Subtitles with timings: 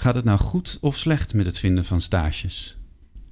[0.00, 2.76] Gaat het nou goed of slecht met het vinden van stages?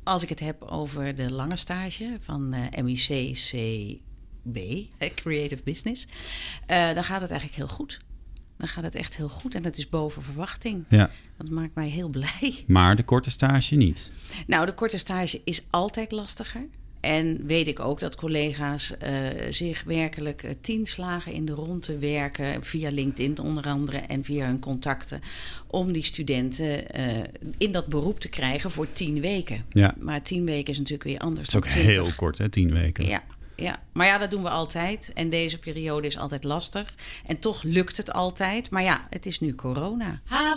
[0.02, 4.58] Als ik het heb over de lange stage van uh, MIC CB,
[5.14, 6.06] Creative Business,
[6.70, 8.00] uh, dan gaat het eigenlijk heel goed.
[8.56, 10.84] Dan gaat het echt heel goed en dat is boven verwachting.
[10.88, 11.10] Ja.
[11.36, 12.64] Dat maakt mij heel blij.
[12.66, 14.10] Maar de korte stage niet?
[14.46, 16.68] Nou, de korte stage is altijd lastiger.
[17.00, 19.08] En weet ik ook dat collega's uh,
[19.50, 24.46] zich werkelijk uh, tien slagen in de ronde werken, via LinkedIn onder andere en via
[24.46, 25.20] hun contacten,
[25.66, 27.18] om die studenten uh,
[27.58, 29.64] in dat beroep te krijgen voor tien weken.
[29.72, 29.94] Ja.
[29.98, 31.48] Maar tien weken is natuurlijk weer anders.
[31.48, 33.06] Dat is ook heel kort, hè, tien weken.
[33.06, 33.22] Ja.
[33.60, 35.10] Ja, maar ja, dat doen we altijd.
[35.14, 36.94] En deze periode is altijd lastig.
[37.26, 38.70] En toch lukt het altijd.
[38.70, 40.20] Maar ja, het is nu corona.
[40.24, 40.54] Ha,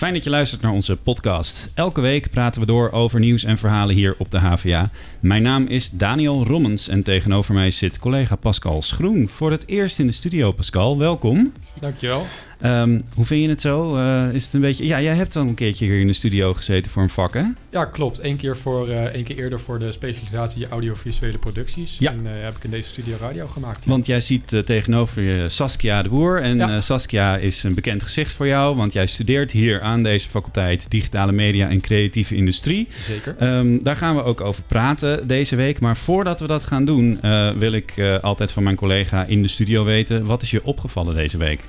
[0.00, 1.70] Fijn dat je luistert naar onze podcast.
[1.74, 4.90] Elke week praten we door over nieuws en verhalen hier op de HVA.
[5.20, 9.28] Mijn naam is Daniel Rommens en tegenover mij zit collega Pascal Schroen.
[9.28, 10.98] Voor het eerst in de studio, Pascal.
[10.98, 11.52] Welkom.
[11.80, 12.26] Dankjewel.
[12.64, 13.96] Um, hoe vind je het zo?
[13.96, 14.86] Uh, is het een beetje...
[14.86, 17.42] Ja, jij hebt al een keertje hier in de studio gezeten voor een vak, hè?
[17.70, 18.18] Ja, klopt.
[18.22, 21.96] Eén keer, voor, uh, één keer eerder voor de specialisatie audiovisuele producties.
[21.98, 22.10] Ja.
[22.10, 23.86] En uh, heb ik in deze studio radio gemaakt.
[23.86, 26.42] Want jij ziet tegenover je Saskia de Boer.
[26.42, 26.80] En Ja.
[26.80, 28.76] Saskia is een bekend gezicht voor jou.
[28.76, 32.88] Want jij studeert hier aan deze faculteit digitale media en creatieve industrie.
[33.06, 33.56] Zeker.
[33.56, 35.80] Um, daar gaan we ook over praten deze week.
[35.80, 37.20] Maar voordat we dat gaan doen,
[37.58, 41.38] wil ik altijd van mijn collega in de studio weten: wat is je opgevallen deze
[41.38, 41.60] week?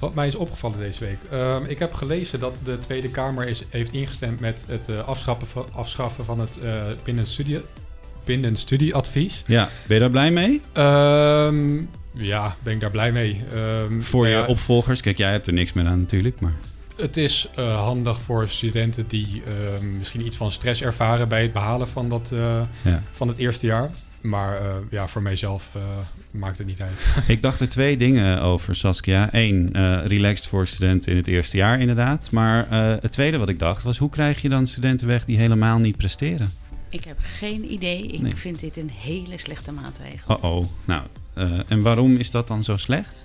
[0.00, 1.18] Wat mij is opgevallen deze week.
[1.32, 5.46] Um, ik heb gelezen dat de Tweede Kamer is, heeft ingestemd met het uh, afschaffen,
[5.46, 6.58] van, afschaffen van het
[7.04, 7.60] binnenstudie,
[8.24, 9.42] binnenstudieadvies.
[9.46, 10.62] Ja, ben je daar blij mee?
[10.84, 13.42] Um, ja, ben ik daar blij mee.
[13.54, 15.00] Um, Voor je ja, opvolgers?
[15.00, 16.54] Kijk, jij hebt er niks meer aan natuurlijk, maar...
[16.96, 21.52] Het is uh, handig voor studenten die uh, misschien iets van stress ervaren bij het
[21.52, 23.02] behalen van, dat, uh, ja.
[23.12, 23.90] van het eerste jaar.
[24.20, 25.68] Maar ja, voor mijzelf
[26.30, 27.06] maakt het niet uit.
[27.26, 29.28] Ik dacht er twee dingen over, Saskia.
[29.32, 29.70] Eén,
[30.06, 32.30] relaxed voor studenten in het eerste jaar inderdaad.
[32.30, 32.66] Maar
[33.00, 35.96] het tweede wat ik dacht was, hoe krijg je dan studenten weg die helemaal niet
[35.96, 36.50] presteren?
[36.88, 38.06] Ik heb geen idee.
[38.06, 38.36] Ik Nee.
[38.36, 40.34] vind dit een hele slechte maatregel.
[40.34, 41.02] Oh oh, nou,
[41.68, 43.22] en waarom is dat dan zo slecht?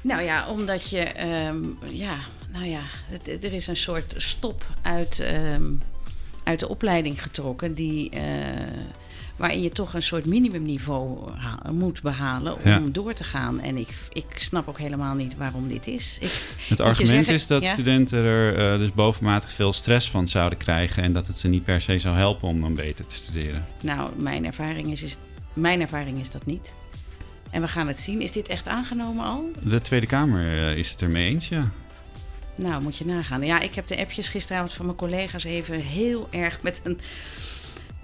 [0.00, 1.56] Nou ja, omdat je, ehm,
[1.90, 2.16] ja,
[2.52, 5.62] nou ja, het, het- er is een soort stop uit, ehm,
[6.44, 8.20] uit de opleiding getrokken die, eh,
[9.36, 12.80] waarin je toch een soort minimumniveau ha- moet behalen om Ja.
[12.84, 13.60] door te gaan.
[13.60, 16.18] En ik, ik snap ook helemaal niet waarom dit is.
[16.20, 17.72] Ik, Het argument zeggen- is dat ja?
[17.72, 21.02] studenten er eh, dus bovenmatig veel stress van zouden krijgen...
[21.02, 23.66] en dat het ze niet per se zou helpen om dan beter te studeren.
[23.82, 25.16] nou, mijn ervaring is, is,
[25.52, 26.72] mijn ervaring is dat niet.
[27.50, 28.20] En we gaan het zien.
[28.20, 29.50] Is dit echt aangenomen al?
[29.60, 31.70] De Tweede Kamer eh, is het ermee eens, ja.
[32.56, 33.42] Nou, moet je nagaan.
[33.42, 36.98] Ja, ik heb de appjes gisteravond van mijn collega's even heel erg met een,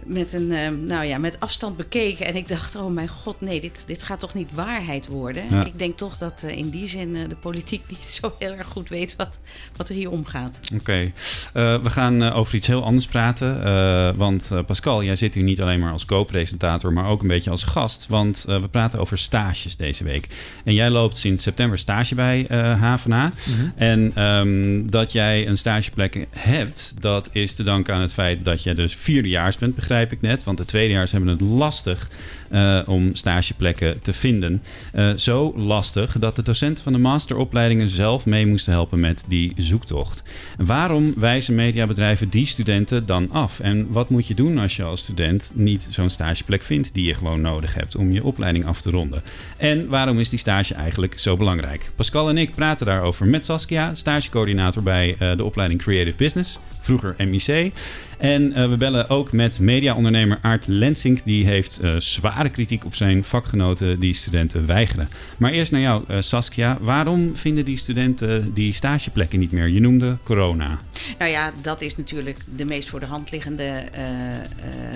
[0.07, 2.27] met een eh, nou ja, met afstand bekeken.
[2.27, 5.43] En ik dacht, oh mijn god, nee, dit, dit gaat toch niet waarheid worden?
[5.51, 5.65] Ja.
[5.65, 8.67] Ik denk toch dat eh, in die zin eh, de politiek niet zo heel erg
[8.67, 9.39] goed weet wat,
[9.77, 10.61] wat er hier omgaat.
[10.75, 11.13] Oké,
[11.53, 13.65] Eh, we gaan over iets heel anders praten.
[13.65, 17.29] eh, want eh, Pascal, jij zit hier niet alleen maar als co-presentator, maar ook een
[17.29, 18.07] beetje als gast.
[18.09, 20.27] Want eh, we praten over stages deze week.
[20.65, 23.33] En jij loopt sinds september stage bij eh HVA.
[23.77, 28.63] En ehm, dat jij een stageplek hebt, dat is te danken aan het feit dat
[28.63, 30.45] je dus vierdejaars bent, begrijp ik net.
[30.45, 32.09] Want de tweedejaars hebben het lastig
[32.51, 34.63] eh, om stageplekken te vinden.
[34.93, 39.53] Eh, zo lastig dat de docenten van de masteropleidingen zelf mee moesten helpen met die
[39.57, 40.23] zoektocht.
[40.57, 43.61] Waarom wijzen mediabedrijven die studenten dan af?
[43.61, 47.15] En wat moet je doen als je als student niet zo'n stageplek vindt die je
[47.15, 49.23] gewoon nodig hebt om je opleiding af te ronden?
[49.57, 51.91] En waarom is die stage eigenlijk zo belangrijk?
[51.97, 57.15] Pascal en ik praten daarover met Saskia, stagecoördinator bij eh, de opleiding Creative Business, vroeger
[57.19, 57.73] MIC.
[58.19, 61.25] En we bellen ook met mediaondernemer Aart Lensink.
[61.25, 61.95] Die heeft eh,
[62.41, 65.09] zware kritiek op zijn vakgenoten die studenten weigeren.
[65.39, 66.79] Maar eerst naar jou, eh, Saskia.
[66.81, 69.69] Waarom vinden die studenten die stageplekken niet meer?
[69.69, 70.79] Je noemde corona.
[71.19, 74.45] Nou ja, dat is natuurlijk de meest voor de hand liggende eh, eh,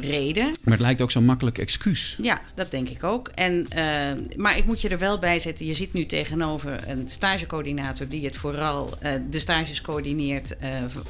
[0.01, 0.45] reden.
[0.45, 2.17] Maar het lijkt ook zo'n makkelijk excuus.
[2.23, 3.29] Ja, dat denk ik ook.
[3.29, 3.67] En,
[4.37, 5.67] maar ik moet je er wel bij zetten.
[5.67, 8.99] Je zit nu tegenover een stagecoördinator die het vooral
[9.31, 10.57] de stages coördineert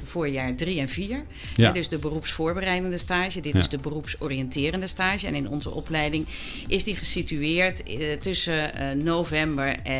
[0.04, 1.25] voor jaar drie en vier.
[1.56, 1.66] Ja.
[1.66, 3.40] Hè, dus de beroepsvoorbereidende stage.
[3.40, 3.58] Dit Ja.
[3.58, 5.26] is de beroepsoriënterende stage.
[5.26, 6.23] En in onze opleiding
[6.68, 9.94] is die gesitueerd eh, tussen eh, november eh,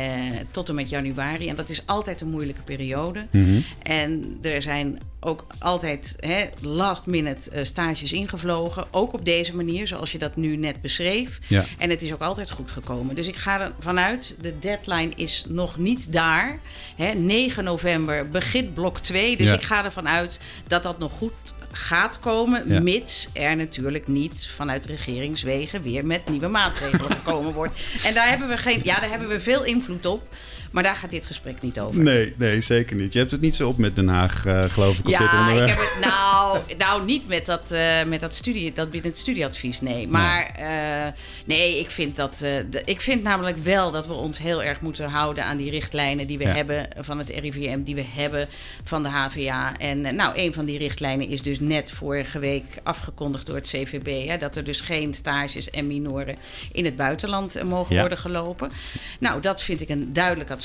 [0.51, 1.49] tot en met januari.
[1.49, 3.27] En dat is altijd een moeilijke periode.
[3.31, 3.59] Mhm.
[3.81, 8.85] En er zijn ook altijd hè, last minute stages ingevlogen.
[8.91, 11.39] Ook op deze manier, zoals je dat nu net beschreef.
[11.47, 11.63] Ja.
[11.77, 13.15] En het is ook altijd goed gekomen.
[13.15, 16.59] Dus ik ga ervan uit, de deadline is nog niet daar.
[16.95, 19.37] Hè, 9 november begint blok 2.
[19.37, 19.55] Dus Ja.
[19.55, 21.33] ik ga ervan uit dat dat nog goed
[21.77, 22.79] gaat komen, Ja.
[22.79, 27.73] mits er natuurlijk niet vanuit regeringswegen weer met nieuwe maatregelen gekomen wordt.
[28.07, 30.27] En daar hebben we geen, ja, daar hebben we veel invloed op,
[30.75, 32.01] maar daar gaat dit gesprek niet over.
[32.01, 33.13] Nee, nee, zeker niet.
[33.13, 35.39] Je hebt het niet zo op met Den Haag, eh, geloof ik, op dit Ja,
[35.39, 35.67] onderwerp.
[35.69, 39.19] ik heb het nou, nou niet met dat, eh, met dat studie, dat binnen het
[39.19, 40.07] studieadvies, nee.
[40.07, 41.11] Maar eh,
[41.45, 42.45] nee, ik vind dat,
[42.85, 46.37] ik vind namelijk wel dat we ons heel erg moeten houden aan die richtlijnen die
[46.37, 46.49] we Ja.
[46.53, 48.47] hebben van het RIVM, die we hebben
[48.83, 49.77] van de HVA.
[49.77, 54.27] En nou, een van die richtlijnen is dus net vorige week afgekondigd door het CVB,
[54.27, 56.35] hè, dat er dus geen stages en minoren
[56.71, 57.99] in het buitenland mogen Ja.
[57.99, 58.71] worden gelopen.
[59.19, 60.63] Nou, dat vind ik een duidelijk advies.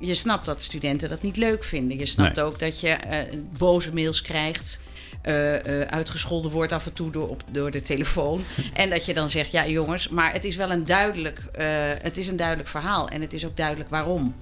[0.00, 1.98] Je snapt dat studenten dat niet leuk vinden.
[1.98, 2.44] Je snapt Nee.
[2.44, 4.80] ook dat je eh, boze mails krijgt.
[5.22, 8.44] eh, eh, uitgescholden wordt af en toe door, op, door de telefoon.
[8.74, 11.38] en dat je dan zegt, ja jongens, maar het is wel een duidelijk,
[12.02, 13.08] het is een duidelijk verhaal.
[13.08, 14.34] En het is ook duidelijk waarom.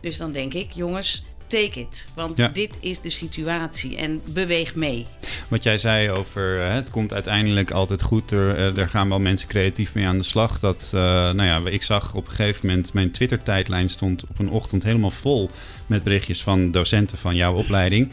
[0.00, 2.08] Dus dan denk ik, jongens, take it.
[2.14, 2.48] Want Ja.
[2.48, 5.06] dit is de situatie en beweeg mee.
[5.48, 8.30] Wat jij zei over eh, het komt uiteindelijk altijd goed.
[8.30, 10.58] Er, eh, er gaan wel mensen creatief mee aan de slag.
[10.60, 12.92] Dat, eh, nou ja, ik zag op een gegeven moment...
[12.92, 15.50] mijn Twitter-tijdlijn stond op een ochtend helemaal vol...
[15.86, 18.08] met berichtjes van docenten van jouw opleiding.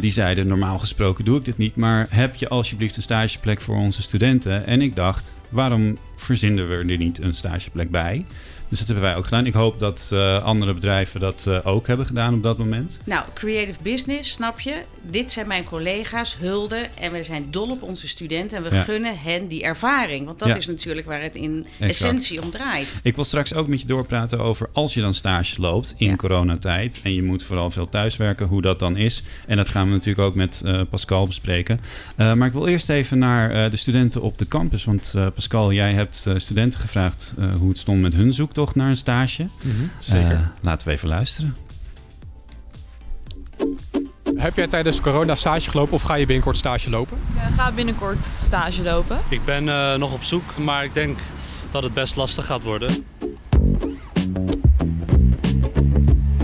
[0.00, 1.76] Die zeiden, normaal gesproken doe ik dit niet...
[1.76, 4.66] maar heb je alsjeblieft een stageplek voor onze studenten?
[4.66, 8.24] En ik dacht, waarom verzinnen we er niet een stageplek bij?
[8.70, 9.46] Dus dat hebben wij ook gedaan.
[9.46, 12.98] Ik hoop dat eh, andere bedrijven dat eh, ook hebben gedaan op dat moment.
[13.04, 14.74] Nou, creative business, snap je?
[15.02, 16.86] Dit zijn mijn collega's, hulde.
[17.00, 18.56] En we zijn dol op onze studenten.
[18.56, 18.82] En we Ja.
[18.82, 20.24] gunnen hen die ervaring.
[20.26, 20.56] Want dat Ja.
[20.56, 21.90] is natuurlijk waar het in Exact.
[21.90, 23.00] essentie om draait.
[23.02, 26.16] Ik wil straks ook met je doorpraten over als je dan stage loopt in Ja.
[26.16, 27.00] coronatijd.
[27.02, 29.22] En je moet vooral veel thuiswerken, hoe dat dan is.
[29.46, 31.80] En dat gaan we natuurlijk ook met eh, Pascal bespreken.
[32.16, 34.84] Maar ik wil eerst even naar de studenten op de campus.
[34.84, 38.88] Want Pascal, jij hebt eh, studenten gevraagd eh, hoe het stond met hun zoektocht naar
[38.88, 39.48] een stage.
[39.98, 40.30] Zeker.
[40.30, 41.56] Eh, laten we even luisteren.
[44.34, 47.18] Heb jij tijdens corona stage gelopen of ga je binnenkort stage lopen?
[47.34, 49.18] Ik ga binnenkort stage lopen.
[49.28, 51.18] Ik ben eh, nog op zoek, maar ik denk
[51.70, 53.04] dat het best lastig gaat worden.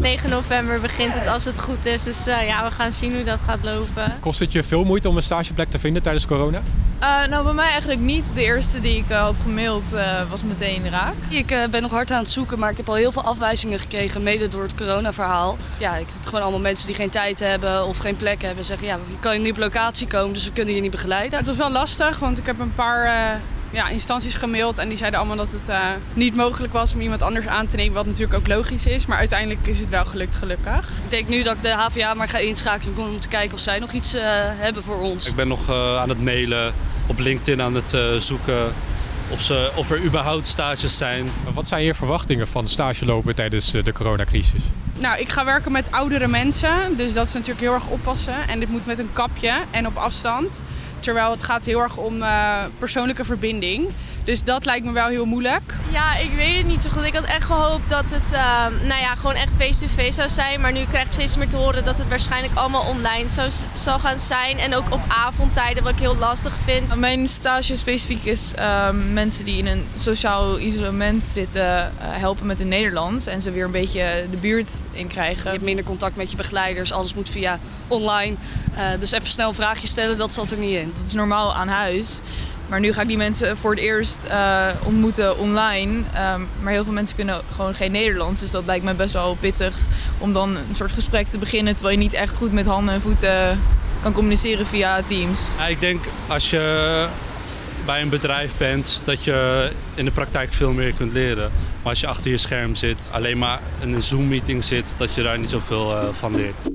[0.01, 2.03] 9 november begint het als het goed is.
[2.03, 4.13] Dus eh, ja, we gaan zien hoe dat gaat lopen.
[4.21, 6.63] Kost het je veel moeite om een stageplek te vinden tijdens corona?
[7.05, 8.25] Eh, nou, bij mij eigenlijk niet.
[8.35, 11.15] De eerste die ik eh, had gemaild eh, was meteen raak.
[11.29, 13.79] Ik eh, ben nog hard aan het zoeken, maar ik heb al heel veel afwijzingen
[13.79, 15.57] gekregen, mede door het coronaverhaal.
[15.79, 18.65] Ja, ik vind gewoon allemaal mensen die geen tijd hebben of geen plek hebben.
[18.65, 21.39] Zeggen, ja, je kan niet op locatie komen, dus we kunnen je niet begeleiden.
[21.39, 23.41] Het was wel lastig, want ik heb een paar eh,
[23.75, 25.79] ja, instanties gemaild en die zeiden allemaal dat het eh,
[26.13, 29.07] niet mogelijk was om iemand anders aan te nemen, wat natuurlijk ook logisch is.
[29.07, 30.89] Maar uiteindelijk is het wel gelukt, gelukkig.
[31.05, 33.79] Ik denk nu dat ik de HVA maar ga inschakelen om te kijken of zij
[33.79, 35.27] nog iets eh, hebben voor ons.
[35.29, 36.75] Ik ben nog eh, aan het mailen,
[37.07, 38.73] op LinkedIn aan het eh, zoeken
[39.29, 41.27] of, ze, of er überhaupt stages zijn.
[41.55, 44.63] Wat zijn je verwachtingen van stage lopen tijdens eh, de coronacrisis?
[44.99, 48.49] Nou, ik ga werken met oudere mensen, dus dat is natuurlijk heel erg oppassen.
[48.49, 50.63] En dit moet met een kapje en op afstand.
[51.01, 53.89] Terwijl het gaat heel erg om eh, persoonlijke verbinding.
[54.25, 55.75] Dus dat lijkt me wel heel moeilijk.
[55.93, 57.03] Ja, ik weet het niet zo goed.
[57.05, 60.61] Ik had echt gehoopt dat het eh, nou ja, gewoon echt face-to-face zou zijn.
[60.61, 63.99] Maar nu krijg ik steeds meer te horen dat het waarschijnlijk allemaal online zou, zal
[63.99, 64.59] gaan zijn.
[64.59, 66.89] En ook op avondtijden, wat ik heel lastig vind.
[66.89, 72.47] Nou, Mijn stage specifiek is ehm, mensen die in een sociaal isolement zitten eh, helpen
[72.47, 73.27] met hun Nederlands.
[73.27, 75.51] En ze weer een beetje de buurt in Je krijgen.
[75.51, 78.37] hebt minder contact met je begeleiders, alles moet via online.
[78.75, 80.93] Eh, dus even snel een vraagje stellen, dat zat er niet in.
[80.97, 82.19] Dat is normaal aan huis.
[82.69, 86.03] Maar nu ga ik die mensen voor het eerst eh, ontmoeten online.
[86.15, 88.41] Ehm, maar heel veel mensen kunnen gewoon geen Nederlands.
[88.41, 89.77] Dus dat lijkt me best wel pittig
[90.19, 91.75] om dan een soort gesprek te beginnen...
[91.75, 93.61] terwijl je niet echt goed met handen en voeten
[94.03, 95.49] kan communiceren via Teams.
[95.59, 97.07] Ja, ik denk als je
[97.85, 101.51] bij een bedrijf bent, dat je in de praktijk veel meer kunt leren.
[101.83, 105.23] Maar als je achter je scherm zit, alleen maar in een Zoom-meeting zit, dat je
[105.23, 106.69] daar niet zoveel eh, van leert.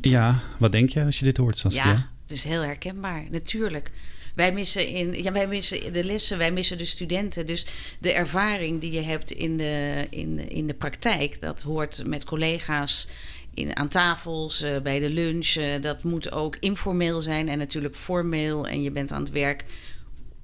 [0.00, 1.84] Ja, wat denk je als je dit hoort, Saskia?
[1.84, 3.90] Ja, het is heel herkenbaar, natuurlijk.
[4.34, 7.46] Wij missen, in, ja, wij missen de lessen, wij missen de studenten.
[7.46, 7.66] Dus
[8.00, 13.06] de ervaring die je hebt in de, in, in de praktijk, dat hoort met collega's
[13.54, 15.46] in, aan tafels, eh, bij de lunch.
[15.56, 18.66] eh, dat moet ook informeel zijn en natuurlijk formeel.
[18.68, 19.64] En je bent aan het werk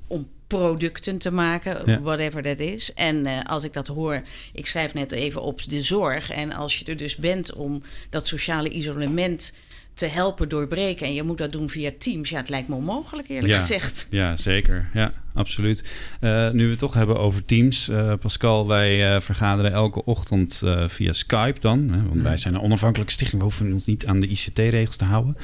[0.06, 2.00] om producten te maken, Ja.
[2.00, 2.92] whatever dat is.
[2.94, 4.22] En eh, als ik dat hoor,
[4.52, 6.30] ik schrijf net even op de zorg.
[6.30, 9.52] En als je er dus bent om dat sociale isolement
[10.00, 13.28] te helpen doorbreken en je moet dat doen via Teams, ja, het lijkt me onmogelijk
[13.28, 13.58] eerlijk Ja.
[13.58, 14.06] gezegd.
[14.10, 14.90] Ja, zeker.
[14.94, 15.84] Ja, absoluut.
[16.20, 17.88] Eh, nu we het toch hebben over Teams.
[17.88, 21.88] eh, Pascal, wij eh, vergaderen elke ochtend via Skype dan.
[21.90, 23.38] Hè, want wij zijn een onafhankelijke stichting.
[23.42, 25.36] We hoeven ons niet aan de ICT-regels te houden.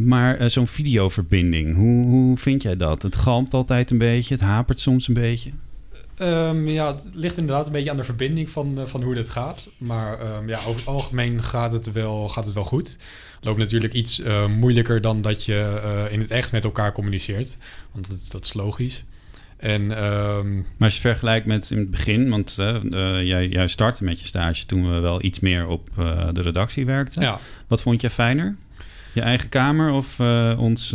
[0.00, 3.02] Maar zo'n videoverbinding, hoe, hoe vind jij dat?
[3.02, 4.34] Het galmt altijd een beetje.
[4.34, 5.50] Het hapert soms een beetje.
[6.22, 9.30] Ehm, ja, het ligt inderdaad een beetje aan de verbinding van, eh, van hoe dit
[9.30, 9.70] gaat.
[9.78, 12.96] Maar ehm, ja, over het algemeen gaat het wel, gaat het wel goed.
[13.36, 16.92] Het loopt natuurlijk iets eh, moeilijker dan dat je eh, in het echt met elkaar
[16.92, 17.56] communiceert.
[17.92, 19.04] Want dat, dat is logisch.
[19.56, 22.54] En, ehm, Maar als je vergelijkt met in het begin, want
[23.22, 25.88] jij, jij startte met je stage toen we wel iets meer op
[26.32, 27.22] de redactie werkten.
[27.22, 28.56] ja, Wat vond jij fijner?
[29.12, 30.20] Je eigen kamer of
[30.58, 30.94] ons...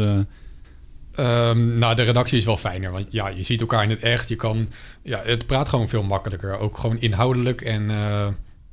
[1.18, 4.00] eh, Ehm, nou, de redactie is wel fijner, want ja, je ziet elkaar in het
[4.00, 4.28] echt.
[4.28, 4.70] Je kan,
[5.02, 6.58] ja, het praat gewoon veel makkelijker.
[6.58, 8.28] Ook gewoon inhoudelijk en eh,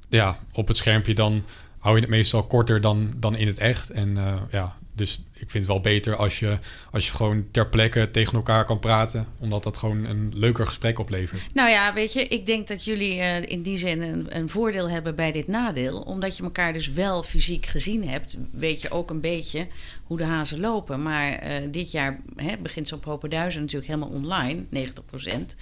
[0.09, 1.45] ja, op het schermpje dan
[1.79, 3.91] hou je het meestal korter dan, dan in het echt.
[3.91, 6.59] En eh, ja, dus ik vind het wel beter als je,
[6.91, 10.99] als je gewoon ter plekke tegen elkaar kan praten, omdat dat gewoon een leuker gesprek
[10.99, 11.41] oplevert.
[11.55, 14.91] Nou ja, weet je, ik denk dat jullie eh, in die zin een, een voordeel
[14.91, 16.01] hebben bij dit nadeel.
[16.01, 19.67] Omdat je elkaar dus wel fysiek gezien hebt, weet je ook een beetje
[20.05, 21.03] hoe de hazen lopen.
[21.03, 25.55] Maar eh, dit jaar hè, begint ze op Hopen natuurlijk helemaal online, 90%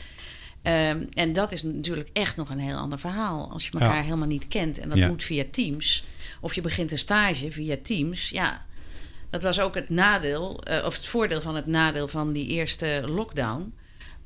[0.62, 3.51] Ehm, en dat is natuurlijk echt nog een heel ander verhaal.
[3.53, 4.03] Als je elkaar Ja.
[4.03, 5.07] helemaal niet kent en dat Ja.
[5.07, 6.05] moet via Teams.
[6.41, 8.29] Of je begint een stage via Teams.
[8.29, 8.67] Ja,
[9.33, 13.03] dat was ook het nadeel, eh, of het voordeel van het nadeel van die eerste
[13.07, 13.73] lockdown.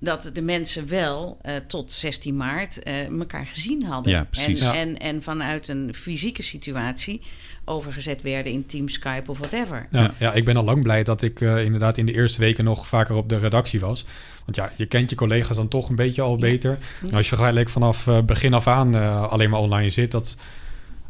[0.00, 4.12] Dat de mensen wel eh, tot 16 maart eh, elkaar gezien hadden.
[4.12, 4.60] Ja, precies.
[4.60, 4.74] En, Ja.
[4.74, 7.20] en, en vanuit een fysieke situatie
[7.64, 9.86] overgezet werden in Teams, Skype of whatever.
[9.90, 10.14] Ja, Ja.
[10.18, 10.32] ja.
[10.32, 13.14] ik ben al lang blij dat ik eh, inderdaad in de eerste weken nog vaker
[13.14, 14.04] op de redactie was.
[14.44, 16.78] Want ja, je kent je collega's dan toch een beetje al beter.
[17.02, 20.36] En als je gelijk vanaf eh, begin af aan eh, alleen maar online zit, dat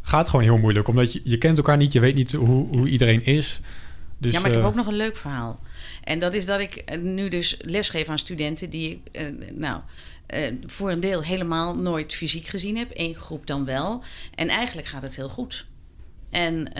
[0.03, 0.88] gaat gewoon heel moeilijk.
[0.88, 3.61] Omdat je, je kent elkaar niet, je weet niet hoe, hoe iedereen is.
[4.18, 5.61] Dus, ja, maar ik heb eh, ook nog een leuk verhaal.
[6.04, 9.80] En dat is dat ik eh, nu dus lesgeef aan studenten die ik, eh, nou,
[10.66, 12.90] voor een deel helemaal nooit fysiek gezien heb.
[12.94, 14.02] Eén groep dan wel.
[14.35, 15.66] En eigenlijk gaat het heel goed.
[16.30, 16.73] En,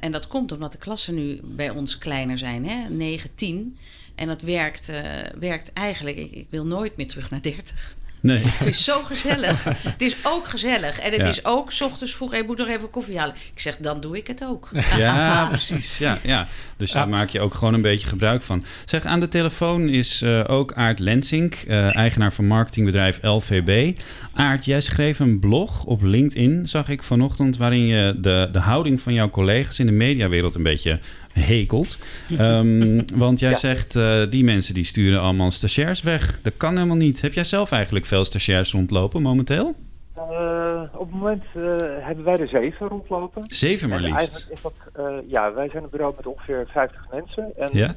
[0.00, 2.88] en dat komt omdat de klassen nu bij ons kleiner zijn, hè?
[2.88, 3.78] 9, 10.
[4.14, 4.92] En dat werkt,
[5.38, 7.96] werkt eigenlijk, ik, ik wil nooit meer terug naar 30.
[8.26, 8.36] Nee.
[8.36, 9.64] Ik vind het zo gezellig.
[9.92, 10.98] het is ook gezellig.
[10.98, 11.26] En het Ja.
[11.26, 13.34] is ook 's ochtends vroeg, ik moet nog even koffie halen.
[13.54, 14.68] Ik zeg, dan doe ik het ook.
[14.96, 15.98] Ja, precies.
[15.98, 16.48] Ja, ja.
[16.76, 18.64] Dus daar maak je ook gewoon een beetje gebruik van.
[18.84, 23.98] Zeg, aan de telefoon is eh, ook Aart Lensink, eh, eigenaar van marketingbedrijf LVB.
[24.34, 29.00] Aart, jij schreef een blog op LinkedIn, zag ik vanochtend, waarin je de, de houding
[29.00, 30.98] van jouw collega's in de mediawereld een beetje
[31.40, 31.98] hekelt.
[32.38, 36.38] Ehm, want jij zegt, eh, die mensen die sturen allemaal stagiairs weg.
[36.42, 37.20] Dat kan helemaal niet.
[37.20, 39.74] Heb jij zelf eigenlijk veel stagiairs rondlopen momenteel?
[40.14, 41.62] Eh, op het moment eh,
[42.06, 43.44] hebben wij er zeven rondlopen.
[43.46, 44.16] Zeven maar liefst.
[44.16, 44.72] eigenlijk is dat,
[45.06, 47.52] eh, ja, wij zijn een bureau met ongeveer 50 mensen.
[47.56, 47.94] En Ja?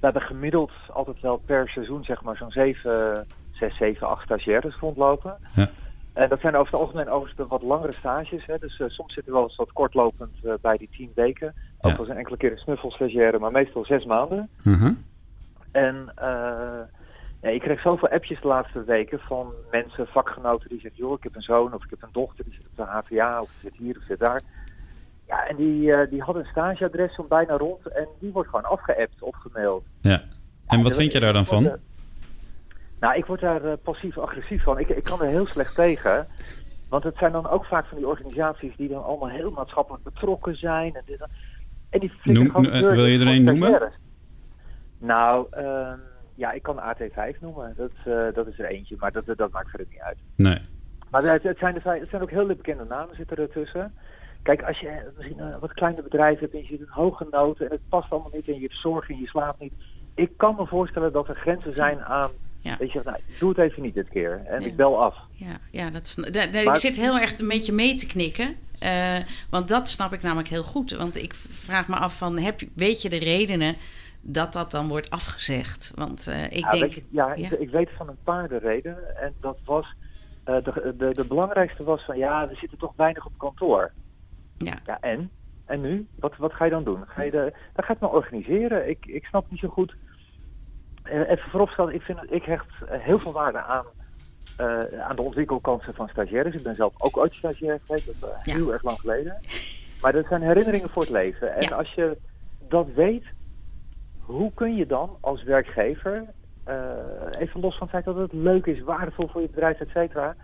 [0.00, 4.76] we hebben gemiddeld altijd wel per seizoen zeg maar zo'n 7, 6, 7, 8 stagiaires
[4.80, 5.36] rondlopen.
[5.54, 5.70] Ja.
[6.12, 8.46] En dat zijn over het algemeen overigens de wat langere stages.
[8.46, 8.58] Hè.
[8.58, 11.54] Dus soms zitten we wel eens wat kortlopend eh, bij die 10 weken.
[11.88, 11.96] Ja.
[11.96, 14.48] wel eens een enkele keer een snuffelstagiaire, maar meestal zes maanden.
[14.64, 14.94] Uh-huh.
[15.72, 16.80] En eh,
[17.42, 21.00] ja, ik kreeg zoveel appjes de laatste weken van mensen, vakgenoten die zeggen...
[21.00, 23.40] joh, ik heb een zoon of ik heb een dochter, die zit op de HVA
[23.40, 24.40] of die zit hier of zit daar.
[25.26, 28.64] Ja, en die, eh, die hadden een stageadres zo bijna rond en die wordt gewoon
[28.64, 29.84] afgeappt of gemaild.
[30.00, 30.22] Ja.
[30.66, 31.78] En wat vind je daar dan van?
[33.00, 34.78] Nou, ik word daar eh, passief-agressief van.
[34.78, 36.26] Ik, ik kan er heel slecht tegen.
[36.88, 40.56] Want het zijn dan ook vaak van die organisaties die dan allemaal heel maatschappelijk betrokken
[40.56, 40.94] zijn.
[40.94, 41.30] En, dit, en
[41.90, 43.92] die flikken Noem- gewoon eh, wil je er één noemen?
[44.98, 45.98] Nou, ehm,
[46.34, 47.74] ja, ik kan AT5 noemen.
[47.76, 50.18] Dat, eh, dat is er eentje, maar dat, dat maakt verder niet uit.
[50.36, 50.58] Nee.
[51.10, 53.92] Maar het, het, zijn, er zijn- het zijn ook hele bekende namen zitten ertussen.
[54.42, 57.66] Kijk, als je misschien een wat kleiner bedrijf hebt en je zit in hoge noten
[57.66, 59.74] en het past allemaal niet en je hebt zorgen en je slaapt niet.
[60.14, 62.30] Ik kan me voorstellen dat er grenzen zijn aan,
[62.66, 62.76] Ja.
[62.76, 64.66] dat je zegt, nou, doe het even niet dit keer en Ja.
[64.66, 65.16] ik bel af.
[65.32, 68.06] Ja, ja dat, sn- da- da- ik Maar- zit heel erg een beetje mee te
[68.06, 68.56] knikken.
[68.78, 69.16] eh,
[69.50, 70.90] want dat snap ik namelijk heel goed.
[70.96, 73.74] Want ik vraag me af van, heb, weet je de redenen
[74.20, 75.92] dat dat dan wordt afgezegd?
[75.94, 76.92] Want eh, ik Ja, denk...
[76.92, 77.50] je, ja, ja.
[77.50, 79.94] Ik, ik weet van een paar de redenen en dat was,
[80.44, 83.92] eh, de, de, de belangrijkste was van, ja, we zitten toch weinig op kantoor.
[84.58, 84.78] Ja.
[84.86, 85.30] Ja, en?
[85.64, 86.06] En nu?
[86.18, 87.04] Wat, wat ga je dan doen?
[87.06, 87.36] Ga je de,
[87.72, 88.88] dan ga je het maar organiseren.
[88.88, 89.94] Ik, ik snap niet zo goed.
[91.08, 93.84] Even vooropstellen, ik, vind, ik hecht eh, heel veel waarde aan,
[94.56, 96.54] eh, aan de ontwikkelkansen van stagiaires.
[96.54, 98.52] Ik ben zelf ook ooit stagiair geweest, dat is eh, Ja.
[98.54, 99.36] heel erg lang geleden.
[100.00, 101.54] Maar dat zijn herinneringen voor het leven.
[101.54, 101.76] En Ja.
[101.76, 102.16] als je
[102.68, 103.24] dat weet,
[104.20, 106.24] hoe kun je dan als werkgever,
[107.38, 110.34] even los van het feit dat het leuk is, waardevol voor je bedrijf, et cetera,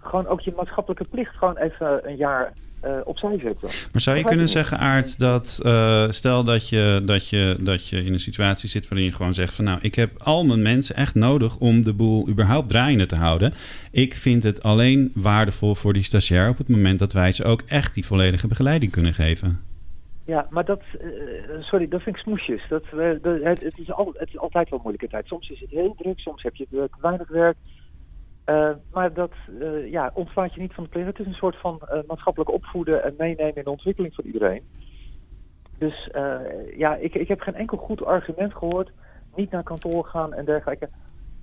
[0.00, 3.68] gewoon ook je maatschappelijke plicht gewoon even een jaar eh, opzij zetten.
[3.92, 8.04] Maar zou je kunnen zeggen, Aart, dat eh, stel dat je, dat, je, dat je
[8.04, 10.96] in een situatie zit waarin je gewoon zegt van nou, ik heb al mijn mensen
[10.96, 13.54] echt nodig om de boel überhaupt draaiende te houden.
[13.90, 17.62] Ik vind het alleen waardevol voor die stagiair op het moment dat wij ze ook
[17.66, 19.60] echt die volledige begeleiding kunnen geven.
[20.24, 21.08] Ja, maar dat, eh,
[21.60, 22.62] sorry, dat vind ik smoesjes.
[22.68, 22.84] Dat,
[23.22, 25.26] dat- het, is al, het is altijd wel een moeilijke tijd.
[25.26, 26.66] Soms is het heel druk, soms heb je
[27.00, 27.56] weinig werk.
[28.48, 31.06] Uh, maar dat uh, ja, ontslaat je niet van de plicht.
[31.06, 34.62] Het is een soort van uh, maatschappelijk opvoeden en meenemen in de ontwikkeling van iedereen.
[35.78, 36.10] Dus
[36.76, 38.90] ja, ik, ik heb geen enkel goed argument gehoord.
[39.34, 40.88] Niet naar kantoor gaan en dergelijke.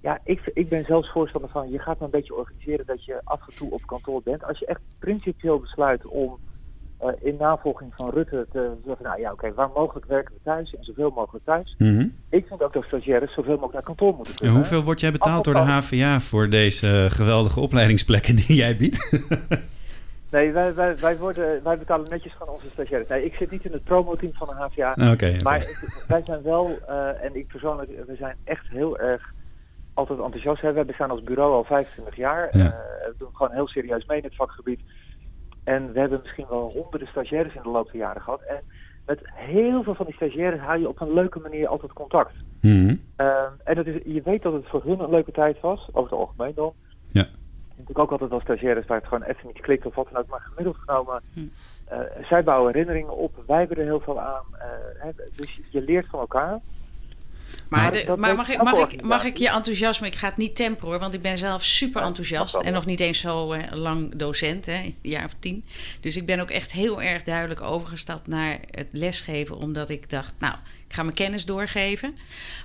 [0.02, 3.22] Ja, ik, ik ben zelfs voorstander van, je gaat maar een beetje organiseren dat je
[3.24, 4.44] af en toe op kantoor bent.
[4.44, 6.38] Als je echt principieel besluit om
[7.22, 10.84] in navolging van Rutte te zeggen, nou ja, oké, waar mogelijk werken we thuis en
[10.84, 11.76] zoveel mogelijk thuis.
[11.78, 12.12] Mm -hmm.
[12.30, 14.56] Ik vind ook dat stagiaires zoveel mogelijk naar kantoor moeten kunnen.
[14.56, 19.10] En hoeveel word jij betaald door de HVA voor deze geweldige opleidingsplekken die jij biedt?
[20.32, 23.10] nee, wij, wij, wij, worden, wij betalen netjes van onze stagiaires.
[23.10, 24.92] Nee, ik zit niet in het promoteam van de HVA.
[24.92, 25.40] Okay, okay.
[25.44, 25.66] Maar
[26.08, 29.34] wij zijn wel, uh, en ik persoonlijk, we zijn echt heel erg
[29.96, 30.62] altijd enthousiast.
[30.62, 30.74] Hè.
[30.74, 32.58] We bestaan als bureau al 25 jaar.
[32.58, 32.66] Ja.
[32.66, 32.70] Uh,
[33.06, 34.80] we doen gewoon heel serieus mee in het vakgebied.
[35.66, 38.42] En we hebben misschien wel honderden stagiaires in de loop der jaren gehad.
[38.42, 38.60] En
[39.06, 42.34] met heel veel van die stagiaires hou je op een leuke manier altijd contact.
[42.62, 43.02] Mm -hmm.
[43.18, 46.12] uh, en dat is, je weet dat het voor hun een leuke tijd was, over
[46.12, 46.74] het algemeen dan.
[47.12, 47.28] Ja.
[47.70, 50.28] Natuurlijk ook altijd wel stagiaires waar het gewoon even niet klikt of wat dan ook.
[50.30, 53.44] Maar gemiddeld genomen, uh, zij bouwen herinneringen op.
[53.48, 54.44] Wij hebben er heel veel aan.
[54.54, 54.62] Uh,
[54.98, 56.60] hè, dus je leert van elkaar.
[57.70, 60.56] Maar, de, maar mag, ik, mag, ik, mag ik je enthousiasme, ik ga het niet
[60.56, 64.16] temperen hoor, want ik ben zelf super enthousiast en nog niet eens zo uh, lang
[64.16, 65.66] docent, hè, een jaar of tien.
[66.00, 70.34] Dus ik ben ook echt heel erg duidelijk overgestapt naar het lesgeven, omdat ik dacht,
[70.40, 70.56] nou,
[70.88, 72.18] ik ga mijn kennis doorgeven.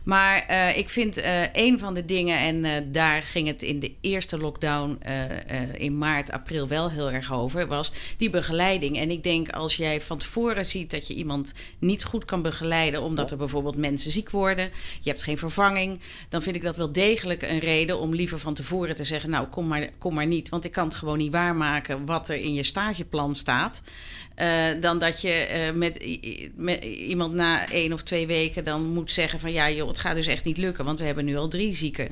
[0.05, 3.79] Maar uh, ik vind uh, een van de dingen, en uh, daar ging het in
[3.79, 4.99] de eerste lockdown
[5.75, 8.99] in maart, april wel heel erg over, was die begeleiding.
[8.99, 13.03] En ik denk als jij van tevoren ziet dat je iemand niet goed kan begeleiden,
[13.03, 16.93] omdat er bijvoorbeeld mensen ziek worden, je hebt geen vervanging, dan vind ik dat wel
[16.93, 20.49] degelijk een reden om liever van tevoren te zeggen, nou kom maar, kom maar niet,
[20.49, 23.83] want ik kan het gewoon niet waarmaken wat er in je stageplan staat.
[24.41, 26.19] Uh, dan dat je uh, met,
[26.57, 30.15] met, iemand na één of twee weken dan moet zeggen van ja joh, het gaat
[30.15, 32.09] dus echt niet lukken, want we hebben nu al drie zieken.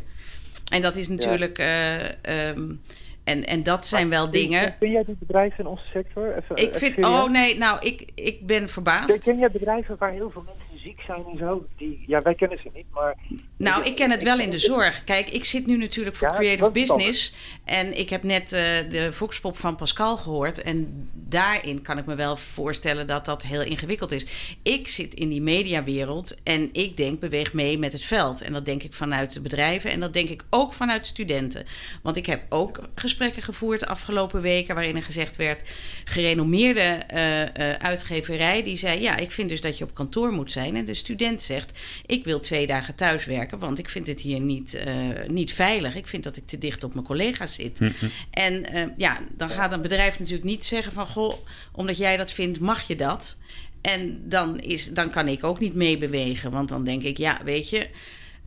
[0.70, 1.56] En dat is natuurlijk.
[1.56, 2.00] Ja.
[2.28, 2.80] Uh, um,
[3.24, 4.74] en, en dat zijn wel dingen.
[4.78, 6.36] Ken jij die bedrijven in onze sector?
[6.36, 7.04] Even, ik vind.
[7.04, 9.06] Oh nee, nou, ik, ik ben verbaasd.
[9.06, 11.66] Ken, ken jij bedrijven waar heel veel mensen ziek zijn en zo?
[11.76, 13.16] Die, ja, wij kennen ze niet, maar.
[13.58, 15.04] Nou, ik ken het wel in de zorg.
[15.04, 17.32] Kijk, ik zit nu natuurlijk voor Ja, Creative Business.
[17.64, 20.62] En ik heb net eh, de Voxpop van Pascal gehoord.
[20.62, 24.26] En daarin kan ik me wel voorstellen dat dat heel ingewikkeld is.
[24.62, 28.42] Ik zit in die mediawereld en ik denk beweeg mee met het veld.
[28.42, 31.64] En dat denk ik vanuit de bedrijven en dat denk ik ook vanuit studenten.
[32.02, 35.62] Want ik heb ook gesprekken gevoerd de afgelopen weken waarin er gezegd werd:
[36.04, 40.52] gerenommeerde eh, eh, uitgeverij die zei: ja, ik vind dus dat je op kantoor moet
[40.52, 40.76] zijn.
[40.76, 44.74] En de student zegt: ik wil twee dagen thuiswerken, want ik vind het hier niet,
[44.74, 44.94] eh,
[45.26, 45.94] niet veilig.
[45.94, 47.80] Ik vind dat ik te dicht op mijn collega's zit.
[47.80, 47.92] Mhm.
[48.30, 51.06] En eh, ja, dan gaat een bedrijf natuurlijk niet zeggen van...
[51.06, 51.34] goh,
[51.72, 53.36] omdat jij dat vindt, mag je dat.
[53.80, 56.50] En dan, is, dan kan ik ook niet meebewegen.
[56.50, 57.88] Want dan denk ik, ja, weet je...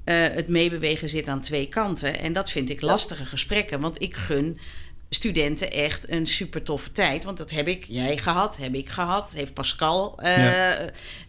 [0.03, 2.19] eh, het meebewegen zit aan twee kanten.
[2.19, 3.79] En dat vind ik lastige gesprekken.
[3.79, 4.59] Want ik gun
[5.15, 7.23] studenten echt een super toffe tijd.
[7.23, 9.33] Want dat heb ik, jij gehad, heb ik gehad.
[9.35, 10.77] Heeft Pascal eh, Ja.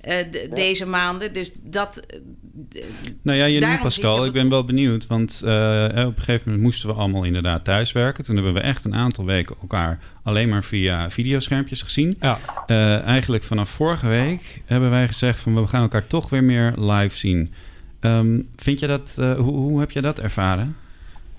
[0.00, 0.16] eh,
[0.54, 1.32] deze maanden.
[1.32, 2.00] Dus dat...
[2.06, 2.18] eh,
[3.22, 4.24] Nou ja, je noemt Pascal.
[4.24, 5.06] Ik ben wel benieuwd.
[5.06, 8.24] Want eh, op een gegeven moment moesten we allemaal inderdaad thuiswerken.
[8.24, 12.16] Toen hebben we echt een aantal weken elkaar alleen maar via videoschermpjes gezien.
[12.20, 12.38] Ja.
[12.66, 16.72] Eh, eigenlijk vanaf vorige week hebben wij gezegd van we gaan elkaar toch weer meer
[16.76, 17.52] live zien.
[18.00, 20.76] Ehm, vind je dat, eh, hoe, hoe heb je dat ervaren?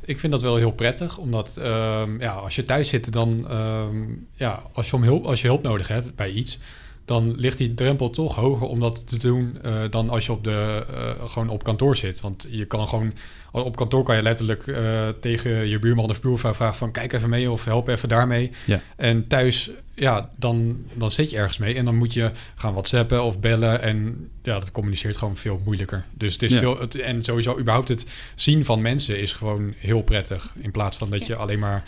[0.05, 4.05] Ik vind dat wel heel prettig, omdat ehm, ja, als je thuis zit, dan ehm,
[4.35, 6.59] ja, als je, om hulp, als je hulp nodig hebt bij iets,
[7.05, 10.43] dan ligt die drempel toch hoger om dat te doen eh, dan als je op
[10.43, 12.21] de, eh, gewoon op kantoor zit.
[12.21, 13.13] Want je kan gewoon,
[13.51, 17.29] op kantoor kan je letterlijk eh, tegen je buurman of buurvrouw vragen van kijk even
[17.29, 18.51] mee of help even daarmee.
[18.65, 18.81] Ja.
[18.95, 23.23] En thuis, ja, dan, dan zit je ergens mee en dan moet je gaan whatsappen
[23.23, 26.05] of bellen en ja, dat communiceert gewoon veel moeilijker.
[26.13, 26.59] Dus het is Ja.
[26.59, 30.97] veel, het, en sowieso überhaupt het zien van mensen is gewoon heel prettig in plaats
[30.97, 31.83] van dat je alleen maar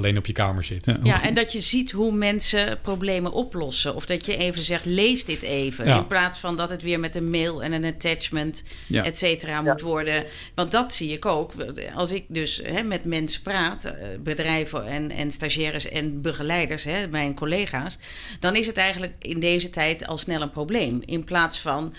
[0.00, 0.84] alleen op je kamer zit.
[1.02, 3.94] Ja, en dat je ziet hoe mensen problemen oplossen.
[3.94, 5.86] Of dat je even zegt, lees dit even.
[5.86, 5.96] Ja.
[5.96, 9.04] In plaats van dat het weer met een mail en een attachment, Ja.
[9.04, 10.24] et cetera, moet worden.
[10.54, 11.52] Want dat zie ik ook.
[11.94, 17.08] Als ik dus hè, met mensen praat, eh, bedrijven en, en stagiaires en begeleiders, hè,
[17.08, 17.98] mijn collega's...
[18.40, 21.02] dan is het eigenlijk in deze tijd al snel een probleem.
[21.04, 21.94] In plaats van...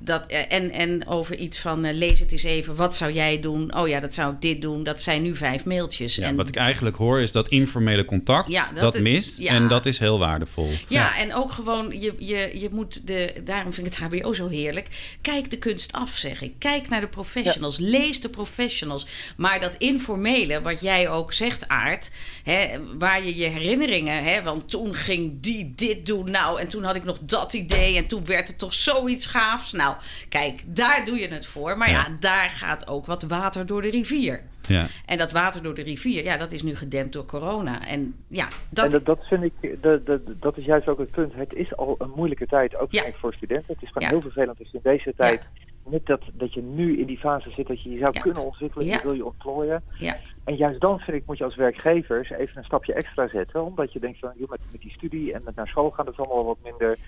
[0.00, 3.40] Dat, eh, en, en over iets van eh, lees het eens even, wat zou jij
[3.40, 3.76] doen?
[3.76, 4.84] Oh ja, dat zou ik dit doen.
[4.84, 6.14] Dat zijn nu vijf mailtjes.
[6.14, 9.38] ja, en wat ik eigenlijk hoor is dat informele contact, Ja, dat, dat- mist.
[9.38, 9.52] ja.
[9.52, 10.70] En dat is heel waardevol.
[10.88, 14.48] Ja, en ook gewoon, je, je, je moet de, daarom vind ik het HBO zo
[14.48, 14.88] heerlijk.
[15.20, 16.52] Kijk de kunst af, zeg ik.
[16.58, 17.78] Kijk naar de professionals.
[17.78, 19.06] Lees de professionals.
[19.36, 22.10] Maar dat informele, wat jij ook zegt, Aard,
[22.42, 22.66] hè,
[22.98, 26.96] waar je je herinneringen, hè, want toen ging die dit doen, nou, en toen had
[26.96, 29.72] ik nog dat idee, en toen werd het toch zoiets gaafs.
[29.72, 31.78] Nou, Nou, kijk, daar doe je het voor.
[31.78, 34.42] Maar ja, daar gaat ook wat water door de rivier.
[34.66, 34.86] Ja.
[35.06, 37.86] En dat water door de rivier, ja, dat is nu gedempt door corona.
[37.86, 38.84] En ja, dat...
[38.84, 41.32] En dat, dat vind ik, dat, dat, dat is juist ook het punt.
[41.34, 43.74] Het is al een moeilijke tijd, ook voor studenten.
[43.74, 44.14] Het is gewoon Ja.
[44.14, 45.42] heel vervelend als je in deze tijd,
[45.86, 48.86] net dat, dat je nu in die fase zit dat je je zou kunnen ontwikkelen,
[48.86, 48.96] Ja.
[48.96, 49.82] je wil je ontplooien.
[49.98, 50.16] Ja.
[50.44, 53.64] En juist dan vind ik, moet je als werkgevers even een stapje extra zetten.
[53.64, 56.14] Omdat je denkt van, joh, met, met die studie en met naar school gaan, dat
[56.14, 56.98] is allemaal wat minder.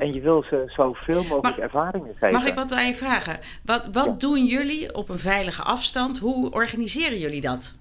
[0.00, 2.32] En je wil ze zoveel mogelijk ervaringen geven.
[2.32, 3.38] Mag ik wat aan je vragen?
[3.64, 6.18] Wat, wat doen jullie op een veilige afstand?
[6.18, 7.74] Hoe organiseren jullie dat?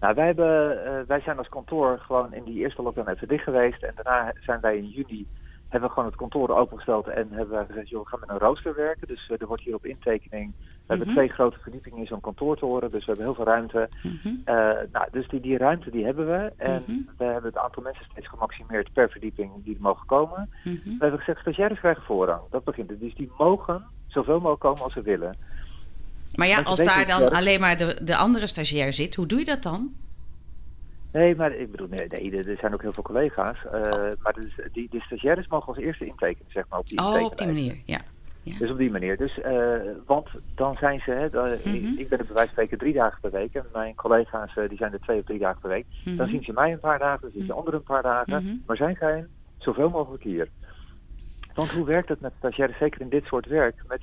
[0.00, 3.44] Nou, wij, hebben, eh, wij zijn als kantoor gewoon in die eerste lockdown even dicht
[3.44, 3.82] geweest.
[3.82, 5.26] En daarna zijn wij in juni,
[5.68, 8.38] hebben we gewoon het kantoor opengesteld en hebben we gezegd, joh, we gaan met een
[8.38, 9.08] rooster werken.
[9.08, 10.52] Dus eh, er wordt hier op intekening,
[10.90, 11.16] we hebben Mhm.
[11.16, 13.88] twee grote verdiepingen in zo'n kantoortoren, dus we hebben heel veel ruimte.
[14.44, 14.54] Eh,
[14.92, 16.52] nou, dus die, die ruimte die hebben we.
[16.56, 16.98] En Mhm.
[17.18, 20.50] we hebben het aantal mensen steeds gemaximeerd per verdieping die er mogen komen.
[20.64, 20.74] Mhm.
[20.84, 22.40] We hebben gezegd, stagiaires krijgen voorrang.
[22.50, 23.00] Dat begint het.
[23.00, 25.36] Dus die mogen zoveel mogelijk komen als ze willen.
[26.34, 29.44] Maar ja, als daar dan alleen maar de, de andere stagiair zit, hoe doe je
[29.44, 29.92] dat dan?
[31.12, 33.56] Nee, maar ik bedoel, nee, nee, er zijn ook heel veel collega's.
[33.72, 33.82] eh,
[34.22, 37.38] maar dus, die, de stagiaires mogen als eerste intekenen, zeg maar, op die Oh, op
[37.38, 37.98] die manier, ja.
[38.42, 39.16] Dus op die manier.
[39.16, 39.72] Dus, eh,
[40.06, 41.74] want dan zijn ze, hè, Mhm.
[41.74, 43.54] ik, ik ben er bij wijze van spreken drie dagen per week.
[43.54, 45.86] En mijn collega's eh, die zijn er twee of drie dagen per week.
[46.04, 46.28] Dan Mhm.
[46.28, 48.42] zien ze mij een paar dagen, dan zien ze anderen een paar dagen.
[48.44, 48.54] Mhm.
[48.66, 50.48] Maar zij zijn zoveel mogelijk hier.
[51.54, 53.74] Want hoe werkt het met stagiaires, zeker in dit soort werk?
[53.88, 54.00] Met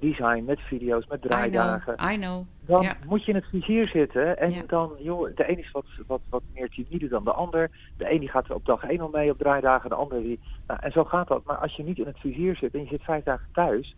[0.00, 2.12] design, met video's, met I know, draaidagen.
[2.12, 2.44] I know.
[2.66, 4.38] Dan moet je in het vizier zitten.
[4.38, 7.70] En dan, joh, de is wat, wat, wat meer timide dan de ander.
[7.96, 10.40] De een die gaat op dag 1 al mee op draaidagen, de ander die...
[10.66, 11.44] Nou, en zo gaat dat.
[11.44, 13.96] Maar als je niet in het vizier zit en je zit vijf dagen thuis...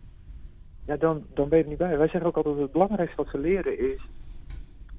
[0.85, 1.97] Ja, dan, dan ben je er niet bij.
[1.97, 4.01] Wij zeggen ook altijd dat het belangrijkste wat ze leren is...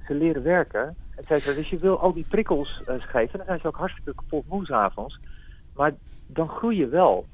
[0.06, 0.96] Ze leren werken.
[1.16, 1.54] Cetera.
[1.54, 3.38] Dus je wil al die prikkels eh, geven.
[3.38, 5.10] Dan zijn ze ook hartstikke kapot moe.
[5.74, 5.94] Maar
[6.26, 7.24] dan groei je wel.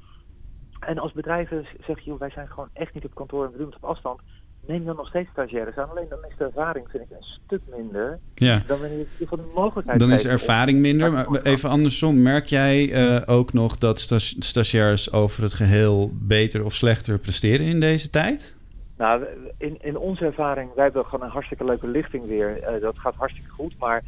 [0.79, 3.65] En als bedrijven zeggen, joh, wij zijn gewoon echt niet op kantoor en we doen
[3.65, 4.21] het op afstand.
[4.67, 5.89] Neem dan nog steeds stagiaires aan.
[5.89, 8.19] Alleen dan is de ervaring, vind ik, een stuk minder.
[8.35, 8.63] Ja.
[8.67, 11.11] Dan wanneer je de mogelijkheid Dan is ervaring minder.
[11.11, 16.65] Maar even andersom, merk jij eh, ook nog dat sta- stagiairs over het geheel beter
[16.65, 18.55] of slechter presteren in deze tijd?
[18.97, 19.25] Nou,
[19.57, 22.63] in, in onze ervaring, wij hebben gewoon een hartstikke leuke lichting weer.
[22.63, 23.75] Eh, dat gaat hartstikke goed.
[23.79, 24.03] Maar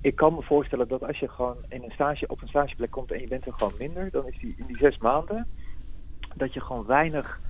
[0.00, 3.12] ik kan me voorstellen dat als je gewoon in een stage, op een stageplek komt
[3.12, 5.46] en je bent er gewoon minder, dan is die in die zes maanden
[6.34, 7.40] dat je gewoon weinig.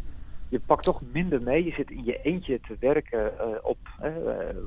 [0.52, 1.64] Je pakt toch minder mee.
[1.64, 4.12] Je zit in je eentje te werken eh, op eh,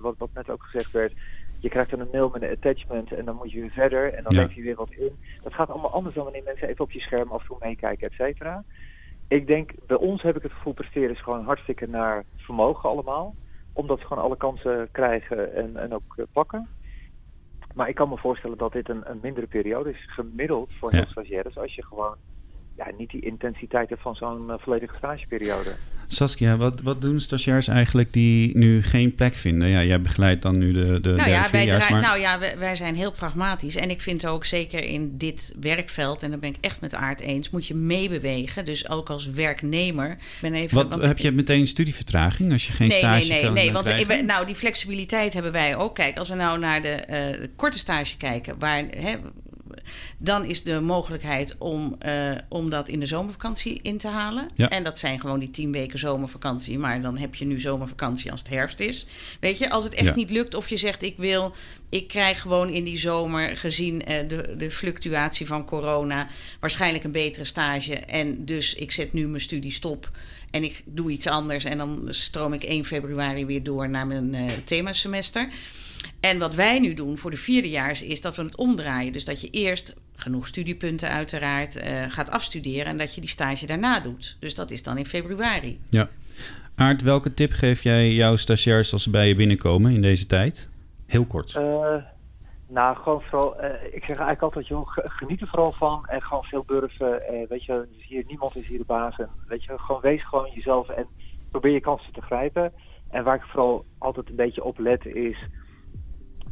[0.01, 1.13] wat, wat net ook gezegd werd.
[1.59, 4.23] Je krijgt dan een mail met een attachment en dan moet je weer verder en
[4.23, 4.41] dan Ja.
[4.41, 5.11] leef je weer wat in.
[5.43, 8.07] Dat gaat allemaal anders dan wanneer mensen even op je scherm af en toe meekijken,
[8.07, 8.63] et cetera.
[9.27, 13.35] Ik denk, bij ons heb ik het gevoel presteren is gewoon hartstikke naar vermogen allemaal.
[13.73, 16.67] Omdat ze gewoon alle kansen krijgen en, en ook eh, pakken.
[17.73, 20.03] Maar ik kan me voorstellen dat dit een, een mindere periode is.
[20.07, 21.05] Gemiddeld voor heel Ja.
[21.07, 21.57] stagiaires.
[21.57, 22.15] Als je gewoon
[22.77, 25.71] ja, niet die intensiteit hebt van zo'n eh, volledige stageperiode.
[26.07, 29.67] Saskia, wat, wat doen stagiairs eigenlijk die nu geen plek vinden?
[29.67, 32.39] Ja, jij begeleidt dan nu de, de Nou ja, wij, vierjaars, draai- maar- nou ja,
[32.39, 33.75] wij, wij zijn heel pragmatisch.
[33.75, 37.19] En ik vind ook zeker in dit werkveld, en daar ben ik echt met Aard
[37.21, 38.65] eens, moet je meebewegen.
[38.65, 40.17] Dus ook als werknemer.
[40.41, 43.41] Ben even, Wat, want- heb je meteen studievertraging als je geen nee, stage nee, nee,
[43.43, 43.71] kan nee.
[43.71, 44.25] Want krijgen?
[44.25, 45.95] nou, die flexibiliteit hebben wij ook.
[45.95, 49.15] Kijk, als we nou naar de eh, korte stage kijken, waar, hè,
[50.25, 54.49] dan is de mogelijkheid om, eh, om dat in de zomervakantie in te halen.
[54.55, 54.69] Ja.
[54.69, 56.77] En dat zijn gewoon die tien weken zomervakantie.
[56.79, 59.05] Maar dan heb je nu zomervakantie als het herfst is.
[59.39, 60.15] Weet je, als het echt Ja.
[60.15, 61.55] niet lukt of je zegt ik wil,
[61.89, 66.27] ik krijg gewoon in die zomer gezien eh, de, de fluctuatie van corona
[66.59, 67.95] waarschijnlijk een betere stage.
[67.95, 70.11] En dus ik zet nu mijn studie stop.
[70.51, 74.33] En ik doe iets anders en dan stroom ik 1 februari weer door naar mijn
[74.35, 75.49] eh, themasemester.
[76.19, 79.13] En wat wij nu doen voor de vierdejaars is dat we het omdraaien.
[79.13, 83.65] Dus dat je eerst genoeg studiepunten uiteraard eh, gaat afstuderen en dat je die stage
[83.65, 84.37] daarna doet.
[84.39, 85.79] Dus dat is dan in februari.
[85.89, 86.09] Ja.
[86.75, 90.69] Aart, welke tip geef jij jouw stagiairs als ze bij je binnenkomen in deze tijd?
[91.05, 91.55] Heel kort.
[91.55, 91.95] Eh,
[92.67, 96.21] nou, gewoon vooral, eh, ik zeg eigenlijk altijd, joh, ge- geniet er vooral van en
[96.21, 97.27] gewoon veel durven.
[97.27, 99.17] Eh, weet je, dus hier, niemand is hier de baas.
[99.17, 101.05] En, weet je, gewoon wees gewoon jezelf en
[101.51, 102.71] probeer je kansen te grijpen.
[103.09, 105.37] En waar ik vooral altijd een beetje op let is,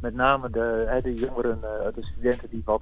[0.03, 2.81] met name de, hè, de jongeren, eh, de studenten die wat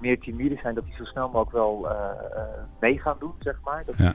[0.00, 1.96] meer timide zijn, dat die zo snel mogelijk wel eh,
[2.36, 2.42] eh,
[2.80, 3.82] mee gaan doen, zeg maar.
[3.86, 4.14] Dat Ja.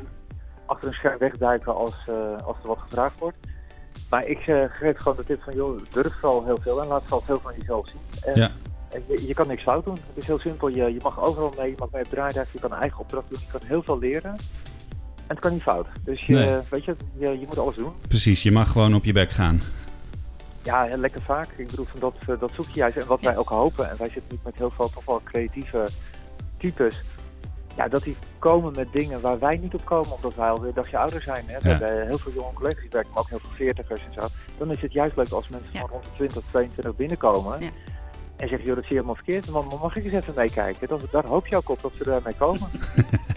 [0.66, 1.96] achter een scherm wegduiken als,
[2.46, 3.38] als er wat gevraagd wordt.
[4.10, 4.40] Maar ik
[4.72, 7.54] geef gewoon de tip van, joh, durf vooral heel veel en laat vooral veel van
[7.58, 8.00] jezelf zien.
[8.24, 8.52] En, Ja.
[9.08, 9.94] je, je kan niks fout doen.
[9.94, 10.68] Het is heel simpel.
[10.68, 13.30] Je, je mag overal mee, je mag mee op draaidag, je kan een eigen opdracht
[13.30, 14.32] doen, je kan heel veel leren.
[14.32, 14.38] En
[15.36, 15.88] het kan niet fout.
[16.04, 16.58] Dus je, Nee.
[16.70, 17.92] weet je, je, je moet alles doen.
[18.08, 19.62] Precies, je mag gewoon op je bek gaan.
[20.68, 21.48] Ja, lekker vaak.
[21.56, 22.98] Ik bedoel, van dat, eh, dat zoek je juist.
[22.98, 25.88] En wat wij ook hopen, en wij zitten nu met heel veel toch wel creatieve
[26.58, 27.04] types.
[27.76, 30.74] ja, dat die komen met dingen waar wij niet op komen, omdat wij alweer een
[30.74, 31.44] dagje ouder zijn.
[31.48, 31.54] Hè.
[31.58, 31.60] Ja.
[31.78, 34.28] hebben heel veel jonge collega's die werken, maar ook heel veel veertigers en zo.
[34.58, 35.80] Dan is het juist leuk als mensen Ja.
[35.80, 37.62] van rond de 20, 22 binnenkomen.
[37.62, 37.70] Ja.
[38.36, 39.50] En zeggen, joh, dat zie je helemaal verkeerd.
[39.52, 40.88] Maar mag ik eens even meekijken?
[40.88, 42.68] Dat, daar hoop je ook op dat ze daarmee komen.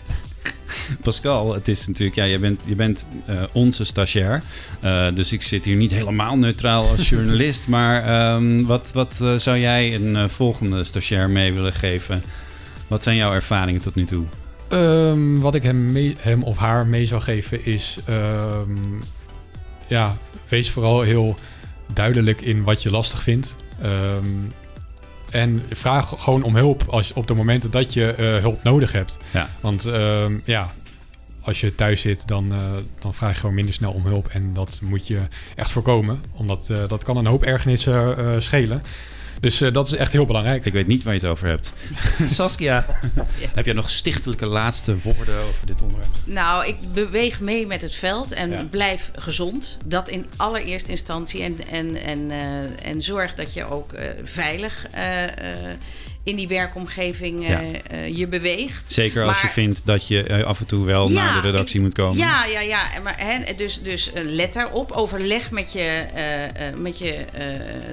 [1.00, 4.42] Pascal, het is natuurlijk, ja, je bent, je bent eh, onze stagiair.
[4.80, 7.68] Eh, dus ik zit hier niet helemaal neutraal als journalist.
[7.68, 12.22] maar ehm, wat, wat eh, zou jij een volgende stagiair mee willen geven?
[12.88, 14.24] Wat zijn jouw ervaringen tot nu toe?
[14.68, 17.98] Ehm, wat ik hem, mee- hem of haar mee zou geven is...
[18.06, 18.76] ehm,
[19.86, 20.16] ja,
[20.48, 21.36] wees vooral heel
[21.94, 23.56] duidelijk in wat je lastig vindt.
[25.30, 29.18] En vraag gewoon om hulp als, op de momenten dat je hulp nodig hebt.
[29.30, 29.48] Ja.
[29.60, 29.88] Want
[30.44, 30.72] ja,
[31.42, 32.58] als je thuis zit, dan, eh,
[33.00, 34.28] dan vraag je gewoon minder snel om hulp.
[34.28, 35.20] En dat moet je
[35.56, 36.22] echt voorkomen.
[36.32, 38.82] Omdat eh, dat kan een hoop ergernissen eh, schelen.
[39.40, 40.64] Dus eh, dat is echt heel belangrijk.
[40.64, 41.72] Ik weet niet waar je het over hebt.
[42.26, 42.86] Saskia,
[43.54, 46.10] heb jij nog stichtelijke laatste woorden over dit onderwerp?
[46.24, 48.64] Nou, ik beweeg mee met het veld en Ja.
[48.70, 49.78] blijf gezond.
[49.84, 51.42] Dat in allereerste instantie.
[51.42, 55.30] En, en, en, eh, en zorg dat je ook eh, veilig eh, eh,
[56.24, 57.60] in die werkomgeving eh, Ja.
[57.86, 58.92] eh, je beweegt.
[58.92, 61.76] Zeker als je vindt dat je eh, af en toe wel Ja, naar de redactie
[61.76, 62.16] ik- moet komen.
[62.18, 62.82] Ja, ja, ja.
[63.02, 64.90] Maar, hè, dus, dus eh, let daarop.
[64.92, 65.80] Overleg met je,
[66.14, 67.44] eh, eh, met je eh,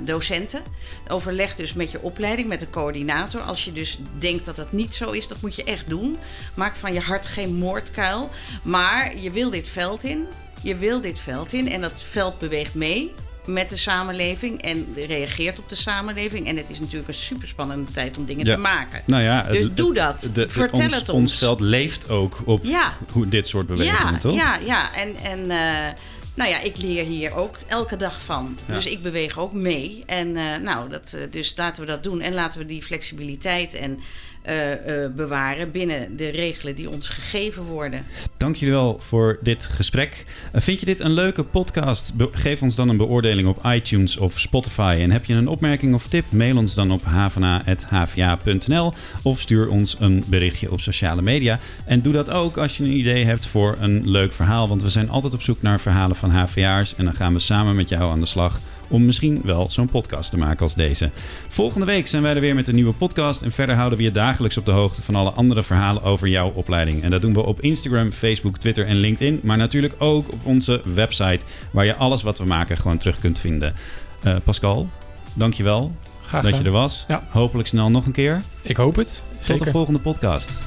[0.05, 0.61] docenten.
[1.07, 3.41] Overleg dus met je opleiding, met de coördinator.
[3.41, 6.17] Als je dus denkt dat dat niet zo is, dat moet je echt doen.
[6.53, 8.29] Maak van je hart geen moordkuil.
[8.61, 10.25] Maar je wil dit veld in.
[10.61, 11.69] Je wil dit veld in.
[11.71, 13.11] En dat veld beweegt mee
[13.47, 16.47] met de samenleving en reageert op de samenleving.
[16.47, 18.53] En het is natuurlijk een superspannende tijd om dingen Ja.
[18.53, 19.01] te maken.
[19.05, 20.29] Nou ja, Dus het- doe dat.
[20.47, 21.37] Vertel ons, het Ons ons.
[21.37, 22.93] veld leeft ook op Ja.
[23.11, 24.35] hoe, dit soort bewegingen, ja, toch?
[24.35, 24.95] Ja, ja.
[24.95, 25.93] En, en eh,
[26.33, 28.57] nou ja, ik leer hier ook elke dag van.
[28.65, 30.03] Dus ik beweeg ook mee.
[30.05, 32.21] En eh, nou, dat, eh, dus laten we dat doen.
[32.21, 33.99] En laten we die flexibiliteit en,
[34.47, 38.05] eh, eh, bewaren binnen de regelen die ons gegeven worden.
[38.37, 40.25] Dank jullie wel voor dit gesprek.
[40.51, 42.13] Eh, vind je dit een leuke podcast?
[42.31, 44.97] Geef ons dan een beoordeling op iTunes of Spotify.
[44.99, 46.25] En heb je een opmerking of tip?
[46.29, 51.59] Mail ons dan op havana.hva.nl of stuur ons een berichtje op sociale media.
[51.85, 54.67] En doe dat ook als je een idee hebt voor een leuk verhaal.
[54.67, 56.95] Want we zijn altijd op zoek naar verhalen van HVA'ers.
[56.95, 60.29] En dan gaan we samen met jou aan de slag om misschien wel zo'n podcast
[60.29, 61.09] te maken als deze.
[61.49, 63.41] Volgende week zijn wij er weer met een nieuwe podcast.
[63.41, 66.51] En verder houden we je dagelijks op de hoogte van alle andere verhalen over jouw
[66.53, 67.03] opleiding.
[67.03, 69.39] En dat doen we op Instagram, Facebook, Twitter en LinkedIn.
[69.43, 71.39] Maar natuurlijk ook op onze website,
[71.71, 73.75] waar je alles wat we maken gewoon terug kunt vinden.
[74.23, 74.89] Eh, Pascal,
[75.33, 75.91] dankjewel
[76.25, 76.73] Graag dat je gedaan.
[76.73, 77.05] er was.
[77.07, 77.23] Ja.
[77.29, 78.41] Hopelijk snel nog een keer.
[78.61, 79.21] Ik hoop het.
[79.45, 80.59] Tot de volgende podcast.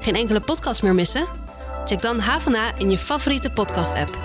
[0.00, 1.24] Geen enkele podcast meer missen?
[1.86, 4.18] Check dan HVA in je favoriete podcast-app.